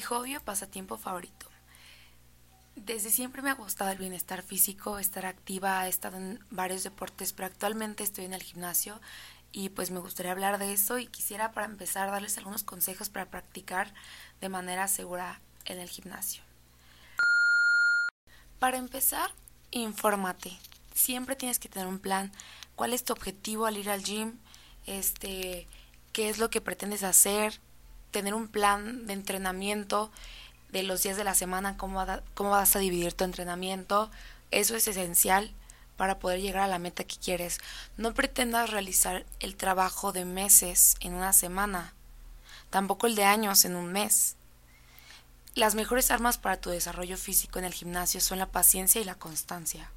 hobby 0.00 0.36
o 0.36 0.40
pasatiempo 0.40 0.96
favorito. 0.96 1.46
Desde 2.76 3.10
siempre 3.10 3.42
me 3.42 3.50
ha 3.50 3.54
gustado 3.54 3.90
el 3.90 3.98
bienestar 3.98 4.42
físico, 4.42 4.98
estar 4.98 5.26
activa, 5.26 5.86
he 5.86 5.90
estado 5.90 6.16
en 6.16 6.40
varios 6.50 6.82
deportes, 6.82 7.32
pero 7.32 7.46
actualmente 7.46 8.02
estoy 8.02 8.24
en 8.24 8.32
el 8.32 8.42
gimnasio 8.42 9.00
y 9.52 9.68
pues 9.68 9.90
me 9.90 10.00
gustaría 10.00 10.32
hablar 10.32 10.58
de 10.58 10.72
eso 10.72 10.98
y 10.98 11.06
quisiera 11.06 11.52
para 11.52 11.66
empezar 11.66 12.10
darles 12.10 12.38
algunos 12.38 12.64
consejos 12.64 13.10
para 13.10 13.30
practicar 13.30 13.92
de 14.40 14.48
manera 14.48 14.88
segura 14.88 15.40
en 15.66 15.78
el 15.78 15.90
gimnasio. 15.90 16.42
Para 18.58 18.78
empezar, 18.78 19.30
infórmate. 19.70 20.58
Siempre 20.94 21.36
tienes 21.36 21.58
que 21.58 21.68
tener 21.68 21.86
un 21.86 21.98
plan. 21.98 22.32
¿Cuál 22.76 22.94
es 22.94 23.04
tu 23.04 23.12
objetivo 23.12 23.66
al 23.66 23.76
ir 23.76 23.90
al 23.90 24.02
gym? 24.02 24.38
Este, 24.86 25.66
qué 26.12 26.28
es 26.30 26.38
lo 26.38 26.48
que 26.48 26.60
pretendes 26.60 27.02
hacer, 27.02 27.60
tener 28.12 28.34
un 28.34 28.46
plan 28.46 29.06
de 29.06 29.14
entrenamiento 29.14 30.12
de 30.70 30.82
los 30.84 31.02
días 31.02 31.16
de 31.16 31.24
la 31.24 31.34
semana, 31.34 31.76
cómo, 31.76 32.06
vas 32.50 32.76
a 32.76 32.78
dividir 32.78 33.12
tu 33.12 33.24
entrenamiento. 33.24 34.10
Eso 34.50 34.76
es 34.76 34.86
esencial 34.86 35.50
para 35.96 36.18
poder 36.18 36.40
llegar 36.40 36.62
a 36.62 36.68
la 36.68 36.78
meta 36.78 37.04
que 37.04 37.16
quieres. 37.16 37.58
No 37.96 38.14
pretendas 38.14 38.70
realizar 38.70 39.26
el 39.40 39.56
trabajo 39.56 40.12
de 40.12 40.24
meses 40.24 40.96
en 41.00 41.14
una 41.14 41.32
semana, 41.32 41.92
tampoco 42.70 43.06
el 43.06 43.16
de 43.16 43.24
años 43.24 43.64
en 43.64 43.76
un 43.76 43.92
mes. 43.92 44.36
Las 45.54 45.74
mejores 45.74 46.10
armas 46.10 46.38
para 46.38 46.60
tu 46.60 46.70
desarrollo 46.70 47.18
físico 47.18 47.58
en 47.58 47.66
el 47.66 47.74
gimnasio 47.74 48.20
son 48.20 48.38
la 48.38 48.46
paciencia 48.46 49.00
y 49.00 49.04
la 49.04 49.16
constancia. 49.16 49.90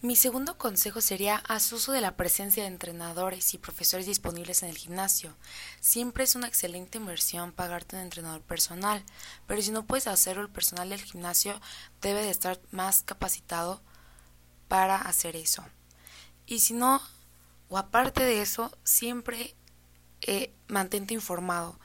Mi 0.00 0.14
segundo 0.14 0.56
consejo 0.56 1.00
sería 1.00 1.42
haz 1.48 1.72
uso 1.72 1.90
de 1.90 2.00
la 2.00 2.16
presencia 2.16 2.62
de 2.62 2.68
entrenadores 2.68 3.52
y 3.52 3.58
profesores 3.58 4.06
disponibles 4.06 4.62
en 4.62 4.68
el 4.68 4.78
gimnasio. 4.78 5.34
Siempre 5.80 6.22
es 6.22 6.36
una 6.36 6.46
excelente 6.46 6.98
inversión 6.98 7.50
pagarte 7.50 7.96
un 7.96 8.02
entrenador 8.02 8.40
personal, 8.42 9.02
pero 9.48 9.60
si 9.60 9.72
no 9.72 9.86
puedes 9.86 10.06
hacerlo, 10.06 10.42
el 10.42 10.50
personal 10.50 10.90
del 10.90 11.02
gimnasio 11.02 11.60
debe 12.00 12.22
de 12.22 12.30
estar 12.30 12.60
más 12.70 13.02
capacitado 13.02 13.82
para 14.68 14.94
hacer 14.94 15.34
eso. 15.34 15.64
Y 16.46 16.60
si 16.60 16.74
no, 16.74 17.02
o 17.68 17.76
aparte 17.76 18.22
de 18.22 18.40
eso, 18.40 18.70
siempre 18.84 19.56
eh, 20.20 20.54
mantente 20.68 21.12
informado. 21.12 21.76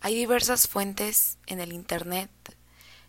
Hay 0.00 0.16
diversas 0.16 0.66
fuentes 0.66 1.38
en 1.46 1.60
el 1.60 1.72
Internet, 1.72 2.32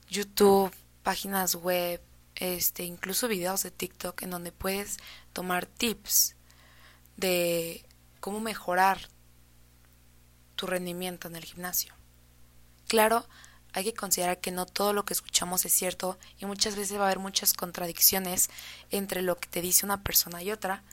YouTube, 0.08 0.72
páginas 1.02 1.56
web, 1.56 2.00
este, 2.42 2.84
incluso 2.86 3.28
videos 3.28 3.62
de 3.62 3.70
TikTok 3.70 4.24
en 4.24 4.32
donde 4.32 4.52
puedes 4.52 4.98
tomar 5.32 5.68
tips 5.68 6.36
de 7.16 7.86
cómo 8.20 8.40
mejorar 8.40 9.10
tu 10.56 10.66
rendimiento 10.66 11.28
en 11.28 11.36
el 11.36 11.46
gimnasio. 11.46 11.94
Claro, 12.88 13.28
hay 13.74 13.84
que 13.84 13.94
considerar 13.94 14.42
que 14.42 14.50
no 14.50 14.66
todo 14.66 14.92
lo 14.92 15.06
que 15.06 15.14
escuchamos 15.14 15.66
es 15.66 15.74
cierto 15.74 16.18
y 16.40 16.48
muchas 16.48 16.76
veces 16.76 16.98
va 16.98 17.04
a 17.04 17.06
haber 17.06 17.20
muchas 17.20 17.54
contradicciones 17.54 18.50
entre 18.90 19.22
lo 19.22 19.38
que 19.38 19.48
te 19.48 19.62
dice 19.62 19.86
una 19.86 20.02
persona 20.02 20.42
y 20.42 20.52
otra, 20.52 20.84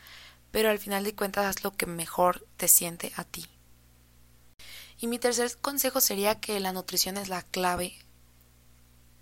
pero 0.50 0.68
al 0.68 0.78
final 0.78 1.02
de 1.02 1.14
cuentas 1.14 1.46
haz 1.46 1.64
lo 1.64 1.72
que 1.72 1.86
mejor 1.86 2.46
te 2.58 2.68
siente 2.68 3.10
a 3.16 3.24
ti. 3.24 3.46
Y 5.00 5.06
mi 5.06 5.18
tercer 5.18 5.56
consejo 5.62 6.02
sería 6.02 6.38
que 6.40 6.60
la 6.60 6.74
nutrición 6.74 7.16
es 7.16 7.30
la 7.30 7.40
clave 7.40 7.94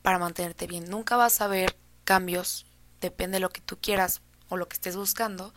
para 0.02 0.18
mantenerte 0.18 0.66
bien. 0.66 0.90
Nunca 0.90 1.16
vas 1.16 1.40
a 1.40 1.46
ver 1.46 1.76
cambios, 2.06 2.64
depende 3.02 3.36
de 3.36 3.40
lo 3.40 3.50
que 3.50 3.60
tú 3.60 3.76
quieras 3.78 4.22
o 4.48 4.56
lo 4.56 4.68
que 4.68 4.74
estés 4.74 4.96
buscando, 4.96 5.52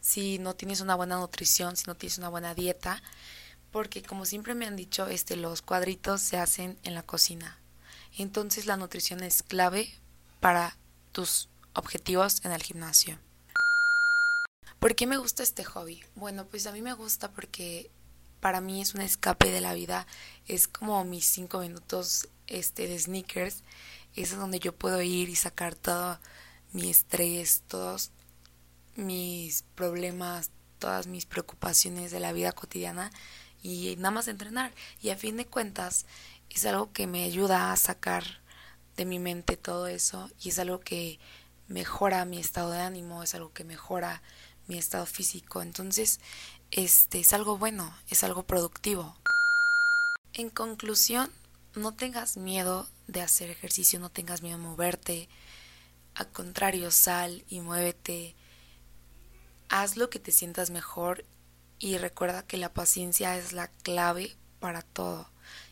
si 0.00 0.38
no 0.38 0.54
tienes 0.54 0.80
una 0.80 0.94
buena 0.94 1.16
nutrición, 1.16 1.76
si 1.76 1.84
no 1.86 1.96
tienes 1.96 2.18
una 2.18 2.28
buena 2.28 2.54
dieta, 2.54 3.02
porque 3.72 4.02
como 4.02 4.26
siempre 4.26 4.54
me 4.54 4.66
han 4.66 4.76
dicho, 4.76 5.08
este 5.08 5.34
los 5.34 5.62
cuadritos 5.62 6.20
se 6.20 6.36
hacen 6.36 6.78
en 6.84 6.94
la 6.94 7.02
cocina. 7.02 7.58
Entonces 8.16 8.66
la 8.66 8.76
nutrición 8.76 9.22
es 9.22 9.42
clave 9.42 9.92
para 10.38 10.76
tus 11.10 11.48
objetivos 11.72 12.44
en 12.44 12.52
el 12.52 12.62
gimnasio. 12.62 13.18
¿Por 14.78 14.94
qué 14.94 15.06
me 15.06 15.16
gusta 15.16 15.42
este 15.42 15.64
hobby? 15.64 16.04
Bueno, 16.14 16.46
pues 16.46 16.66
a 16.66 16.72
mí 16.72 16.82
me 16.82 16.92
gusta 16.92 17.32
porque 17.32 17.90
para 18.40 18.60
mí 18.60 18.82
es 18.82 18.94
un 18.94 19.00
escape 19.00 19.50
de 19.50 19.62
la 19.62 19.72
vida, 19.72 20.06
es 20.46 20.68
como 20.68 21.02
mis 21.04 21.24
cinco 21.24 21.60
minutos 21.60 22.28
este 22.46 22.86
de 22.86 22.98
sneakers 22.98 23.62
es 24.16 24.36
donde 24.36 24.60
yo 24.60 24.74
puedo 24.74 25.00
ir 25.02 25.28
y 25.28 25.36
sacar 25.36 25.74
todo 25.74 26.18
mi 26.72 26.90
estrés, 26.90 27.62
todos 27.68 28.10
mis 28.96 29.64
problemas, 29.74 30.50
todas 30.78 31.06
mis 31.06 31.26
preocupaciones 31.26 32.10
de 32.10 32.20
la 32.20 32.32
vida 32.32 32.52
cotidiana 32.52 33.10
y 33.62 33.96
nada 33.96 34.10
más 34.10 34.28
entrenar. 34.28 34.72
Y 35.00 35.10
a 35.10 35.16
fin 35.16 35.36
de 35.36 35.46
cuentas 35.46 36.06
es 36.50 36.64
algo 36.66 36.92
que 36.92 37.06
me 37.06 37.24
ayuda 37.24 37.72
a 37.72 37.76
sacar 37.76 38.24
de 38.96 39.04
mi 39.04 39.18
mente 39.18 39.56
todo 39.56 39.86
eso 39.88 40.30
y 40.40 40.50
es 40.50 40.58
algo 40.58 40.80
que 40.80 41.18
mejora 41.68 42.24
mi 42.24 42.38
estado 42.38 42.70
de 42.70 42.80
ánimo, 42.80 43.22
es 43.22 43.34
algo 43.34 43.52
que 43.52 43.64
mejora 43.64 44.22
mi 44.66 44.78
estado 44.78 45.06
físico. 45.06 45.62
Entonces, 45.62 46.20
este 46.70 47.20
es 47.20 47.32
algo 47.32 47.58
bueno, 47.58 47.94
es 48.08 48.24
algo 48.24 48.44
productivo. 48.44 49.16
En 50.32 50.50
conclusión, 50.50 51.30
no 51.74 51.92
tengas 51.92 52.36
miedo 52.36 52.86
de 53.06 53.20
hacer 53.20 53.50
ejercicio, 53.50 54.00
no 54.00 54.10
tengas 54.10 54.42
miedo 54.42 54.56
a 54.56 54.58
moverte. 54.58 55.28
Al 56.14 56.30
contrario, 56.30 56.90
sal 56.90 57.44
y 57.48 57.60
muévete. 57.60 58.34
Haz 59.68 59.96
lo 59.96 60.10
que 60.10 60.18
te 60.18 60.32
sientas 60.32 60.70
mejor 60.70 61.24
y 61.78 61.98
recuerda 61.98 62.46
que 62.46 62.56
la 62.56 62.72
paciencia 62.72 63.36
es 63.36 63.52
la 63.52 63.68
clave 63.68 64.36
para 64.60 64.82
todo. 64.82 65.28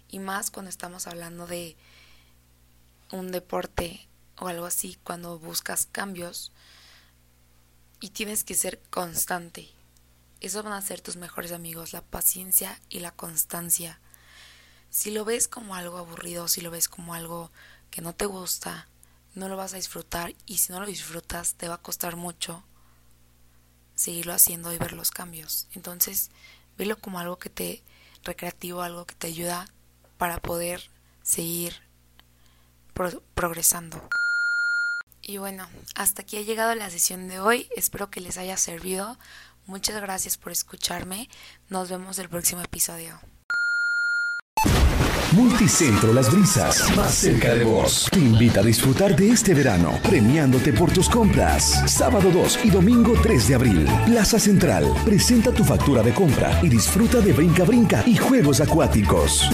Y 0.09 0.19
más 0.19 0.50
cuando 0.50 0.69
estamos 0.69 1.06
hablando 1.06 1.47
de 1.47 1.76
un 3.12 3.31
deporte 3.31 4.09
o 4.38 4.48
algo 4.48 4.66
así, 4.66 4.98
cuando 5.04 5.38
buscas 5.38 5.87
cambios 5.87 6.53
y 8.00 8.10
tienes 8.10 8.44
que 8.44 8.54
ser 8.54 8.81
constante. 8.91 9.71
Eso 10.41 10.62
van 10.65 10.72
a 10.72 10.82
ser 10.82 11.00
tus 11.00 11.16
mejores 11.16 11.53
amigos, 11.53 11.92
la 11.92 12.03
paciencia 12.03 12.81
y 12.88 12.98
la 12.98 13.12
constancia. 13.12 14.00
Si 14.92 15.10
lo 15.10 15.25
ves 15.25 15.48
como 15.48 15.75
algo 15.75 15.97
aburrido, 15.97 16.48
si 16.48 16.60
lo 16.60 16.70
ves 16.70 16.86
como 16.86 17.14
algo 17.14 17.50
que 17.91 18.03
no 18.03 18.14
te 18.14 18.26
gusta, 18.26 18.88
no 19.34 19.48
lo 19.48 19.56
vas 19.56 19.72
a 19.72 19.76
disfrutar 19.76 20.34
y 20.44 20.58
si 20.58 20.70
no 20.70 20.80
lo 20.80 20.86
disfrutas 20.86 21.54
te 21.54 21.66
va 21.66 21.76
a 21.76 21.82
costar 21.82 22.16
mucho 22.16 22.62
seguirlo 23.94 24.34
haciendo 24.34 24.70
y 24.70 24.76
ver 24.76 24.92
los 24.92 25.10
cambios. 25.10 25.66
Entonces, 25.72 26.30
velo 26.76 26.98
como 26.98 27.19
algo 27.19 27.38
que 27.38 27.48
te 27.48 27.82
recreativo, 28.22 28.82
algo 28.82 29.06
que 29.06 29.14
te 29.14 29.28
ayuda 29.28 29.66
para 30.19 30.42
poder 30.42 30.91
seguir 31.22 31.74
progresando. 33.34 34.10
Y 35.22 35.38
bueno, 35.38 35.70
hasta 35.94 36.20
aquí 36.20 36.36
ha 36.36 36.42
llegado 36.42 36.74
la 36.74 36.91
sesión 36.91 37.28
de 37.28 37.41
hoy. 37.41 37.66
Espero 37.74 38.10
que 38.10 38.20
les 38.20 38.36
haya 38.36 38.59
servido. 38.59 39.19
Muchas 39.64 39.98
gracias 40.03 40.36
por 40.36 40.53
escucharme. 40.53 41.30
Nos 41.70 41.88
vemos 41.88 42.19
el 42.19 42.28
próximo 42.28 42.60
episodio. 42.60 43.19
Multicentro 45.34 46.12
Las 46.12 46.31
Brisas, 46.31 46.94
más 46.94 47.15
cerca 47.15 47.54
de 47.54 47.65
vos. 47.65 48.06
Te 48.12 48.19
invita 48.19 48.60
a 48.60 48.62
disfrutar 48.62 49.16
de 49.16 49.31
este 49.31 49.54
verano, 49.54 49.98
premiándote 50.03 50.75
por 50.75 50.93
tus 50.93 51.09
compras. 51.09 51.82
Sábado 51.91 52.31
2 52.31 52.60
y 52.65 52.70
domingo 52.70 53.15
3 53.22 53.48
de 53.48 53.54
abril. 53.54 53.87
Plaza 54.04 54.38
Central, 54.38 54.92
presenta 55.06 55.50
tu 55.50 55.65
factura 55.65 56.03
de 56.03 56.12
compra 56.12 56.60
y 56.62 56.69
disfruta 56.69 57.21
de 57.21 57.32
brinca 57.32 57.65
brinca 57.65 58.03
y 58.06 58.16
juegos 58.16 58.60
acuáticos. 58.60 59.48